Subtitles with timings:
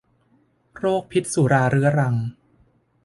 [0.77, 2.15] โรคพิษสุราเรื้อรัง